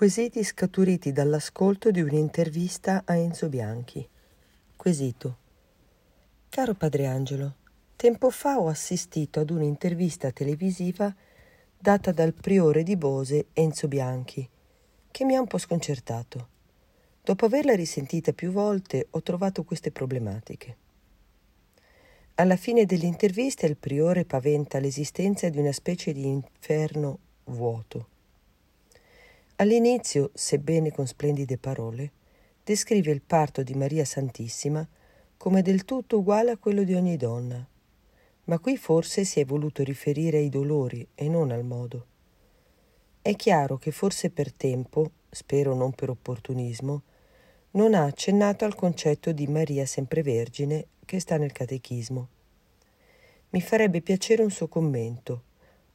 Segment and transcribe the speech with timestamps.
[0.00, 4.08] Quesiti scaturiti dall'ascolto di un'intervista a Enzo Bianchi.
[4.74, 5.36] Quesito.
[6.48, 7.56] Caro Padre Angelo,
[7.96, 11.14] tempo fa ho assistito ad un'intervista televisiva
[11.76, 14.48] data dal priore di Bose Enzo Bianchi,
[15.10, 16.48] che mi ha un po' sconcertato.
[17.22, 20.76] Dopo averla risentita più volte ho trovato queste problematiche.
[22.36, 28.06] Alla fine dell'intervista il priore paventa l'esistenza di una specie di inferno vuoto.
[29.60, 32.12] All'inizio, sebbene con splendide parole,
[32.64, 34.88] descrive il parto di Maria Santissima
[35.36, 37.62] come del tutto uguale a quello di ogni donna,
[38.44, 42.06] ma qui forse si è voluto riferire ai dolori e non al modo.
[43.20, 47.02] È chiaro che forse per tempo, spero non per opportunismo,
[47.72, 52.28] non ha accennato al concetto di Maria sempre vergine che sta nel catechismo.
[53.50, 55.48] Mi farebbe piacere un suo commento.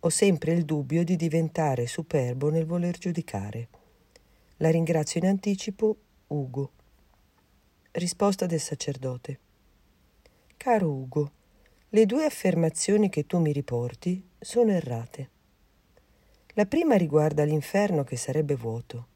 [0.05, 3.69] Ho sempre il dubbio di diventare superbo nel voler giudicare.
[4.57, 5.97] La ringrazio in anticipo,
[6.27, 6.71] Ugo.
[7.89, 9.39] Risposta del sacerdote.
[10.57, 11.31] Caro Ugo,
[11.89, 15.29] le due affermazioni che tu mi riporti sono errate.
[16.49, 19.07] La prima riguarda l'inferno che sarebbe vuoto.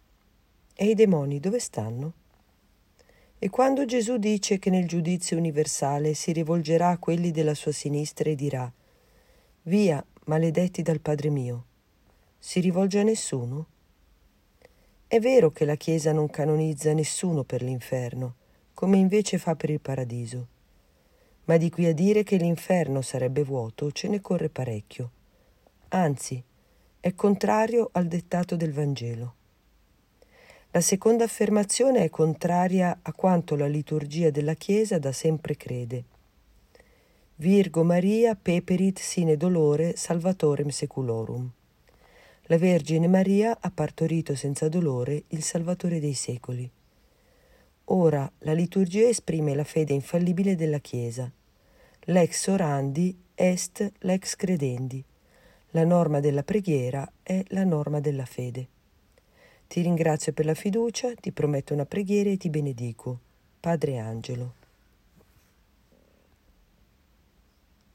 [0.74, 2.14] E i demoni dove stanno?
[3.38, 8.32] E quando Gesù dice che nel giudizio universale si rivolgerà a quelli della sua sinistra
[8.32, 8.74] e dirà
[9.64, 11.66] Via, maledetti dal Padre mio,
[12.38, 13.66] si rivolge a nessuno?
[15.08, 18.36] È vero che la Chiesa non canonizza nessuno per l'inferno,
[18.76, 20.48] come invece fa per il paradiso,
[21.46, 25.10] ma di qui a dire che l'inferno sarebbe vuoto ce ne corre parecchio.
[25.90, 26.44] Anzi,
[27.00, 29.34] è contrario al dettato del Vangelo.
[30.70, 36.04] La seconda affermazione è contraria a quanto la liturgia della Chiesa da sempre crede.
[37.42, 41.50] Virgo Maria peperit sine dolore salvatorem seculorum.
[42.48, 46.70] La Vergine Maria ha partorito senza dolore il Salvatore dei secoli.
[47.86, 51.32] Ora la liturgia esprime la fede infallibile della Chiesa.
[52.08, 55.02] Lex orandi est lex credendi.
[55.70, 58.68] La norma della preghiera è la norma della fede.
[59.66, 63.18] Ti ringrazio per la fiducia, ti prometto una preghiera e ti benedico.
[63.62, 64.59] Padre Angelo.